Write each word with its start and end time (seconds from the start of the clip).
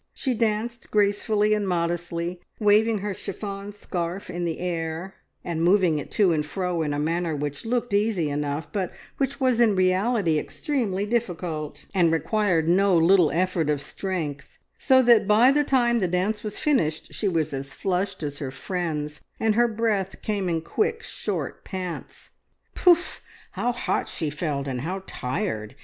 She 0.15 0.33
danced 0.33 0.89
gracefully 0.89 1.53
and 1.53 1.67
modestly, 1.67 2.41
waving 2.59 2.97
her 3.05 3.13
chiffon 3.13 3.71
scarf 3.71 4.31
in 4.31 4.45
the 4.45 4.57
air, 4.59 5.13
and 5.45 5.61
moving 5.61 5.99
it 5.99 6.09
to 6.13 6.31
and 6.33 6.43
fro 6.43 6.81
in 6.81 6.91
a 6.91 6.97
manner 6.97 7.35
which 7.35 7.67
looked 7.67 7.93
easy 7.93 8.27
enough, 8.27 8.71
but 8.71 8.91
which 9.17 9.39
was 9.39 9.59
in 9.59 9.75
reality 9.75 10.39
extremely 10.39 11.05
difficult, 11.05 11.85
and 11.93 12.11
required 12.11 12.67
no 12.67 12.97
little 12.97 13.29
effort 13.29 13.69
of 13.69 13.79
strength, 13.79 14.57
so 14.75 15.03
that 15.03 15.27
by 15.27 15.51
the 15.51 15.63
time 15.63 15.99
the 15.99 16.07
dance 16.07 16.43
was 16.43 16.57
finished 16.57 17.13
she 17.13 17.27
was 17.27 17.53
as 17.53 17.73
flushed 17.73 18.23
as 18.23 18.39
her 18.39 18.49
friends, 18.49 19.21
and 19.39 19.53
her 19.53 19.67
breath 19.67 20.23
came 20.23 20.49
in 20.49 20.61
quick, 20.61 21.03
short 21.03 21.63
pants. 21.63 22.31
Poof 22.73 23.21
how 23.51 23.71
hot 23.71 24.09
she 24.09 24.31
felt, 24.31 24.67
and 24.67 24.81
how 24.81 25.03
tired! 25.05 25.75